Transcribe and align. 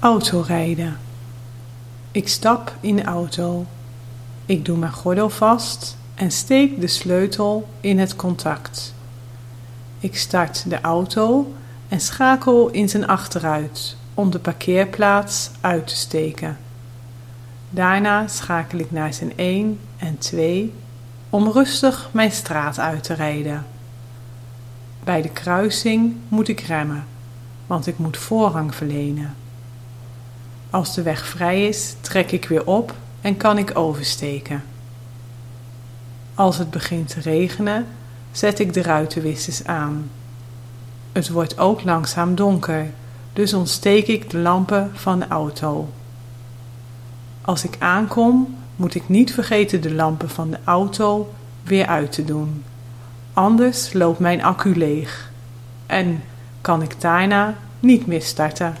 Autorijden. 0.00 0.98
Ik 2.10 2.28
stap 2.28 2.76
in 2.80 2.96
de 2.96 3.02
auto. 3.02 3.66
Ik 4.46 4.64
doe 4.64 4.76
mijn 4.76 4.92
gordel 4.92 5.30
vast 5.30 5.96
en 6.14 6.30
steek 6.30 6.80
de 6.80 6.86
sleutel 6.86 7.68
in 7.80 7.98
het 7.98 8.16
contact. 8.16 8.94
Ik 9.98 10.16
start 10.16 10.70
de 10.70 10.80
auto 10.80 11.52
en 11.88 12.00
schakel 12.00 12.70
in 12.70 12.88
zijn 12.88 13.06
achteruit 13.06 13.96
om 14.14 14.30
de 14.30 14.38
parkeerplaats 14.38 15.50
uit 15.60 15.86
te 15.86 15.96
steken. 15.96 16.58
Daarna 17.70 18.26
schakel 18.26 18.78
ik 18.78 18.90
naar 18.90 19.14
zijn 19.14 19.32
1 19.36 19.80
en 19.96 20.18
2 20.18 20.72
om 21.30 21.50
rustig 21.50 22.08
mijn 22.12 22.32
straat 22.32 22.78
uit 22.78 23.02
te 23.02 23.14
rijden. 23.14 23.66
Bij 25.04 25.22
de 25.22 25.30
kruising 25.30 26.16
moet 26.28 26.48
ik 26.48 26.60
remmen, 26.60 27.04
want 27.66 27.86
ik 27.86 27.98
moet 27.98 28.16
voorrang 28.16 28.74
verlenen. 28.74 29.34
Als 30.70 30.94
de 30.94 31.02
weg 31.02 31.26
vrij 31.26 31.68
is, 31.68 31.94
trek 32.00 32.32
ik 32.32 32.48
weer 32.48 32.66
op 32.66 32.94
en 33.20 33.36
kan 33.36 33.58
ik 33.58 33.78
oversteken. 33.78 34.64
Als 36.34 36.58
het 36.58 36.70
begint 36.70 37.08
te 37.08 37.20
regenen, 37.20 37.86
zet 38.32 38.58
ik 38.58 38.72
de 38.72 38.82
ruitenwissers 38.82 39.64
aan. 39.64 40.10
Het 41.12 41.28
wordt 41.28 41.58
ook 41.58 41.84
langzaam 41.84 42.34
donker, 42.34 42.90
dus 43.32 43.54
ontsteek 43.54 44.06
ik 44.06 44.30
de 44.30 44.38
lampen 44.38 44.90
van 44.94 45.18
de 45.18 45.28
auto. 45.28 45.88
Als 47.40 47.64
ik 47.64 47.76
aankom, 47.78 48.56
moet 48.76 48.94
ik 48.94 49.08
niet 49.08 49.34
vergeten 49.34 49.80
de 49.80 49.94
lampen 49.94 50.30
van 50.30 50.50
de 50.50 50.58
auto 50.64 51.32
weer 51.62 51.86
uit 51.86 52.12
te 52.12 52.24
doen. 52.24 52.64
Anders 53.32 53.92
loopt 53.92 54.18
mijn 54.18 54.42
accu 54.42 54.76
leeg 54.76 55.30
en 55.86 56.22
kan 56.60 56.82
ik 56.82 57.00
daarna 57.00 57.54
niet 57.80 58.06
meer 58.06 58.22
starten. 58.22 58.76